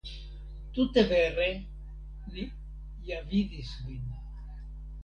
Tute 0.77 1.03
vere, 1.11 1.45
ni 2.33 2.47
ja 3.13 3.23
vidis 3.31 3.73
vin. 3.85 4.03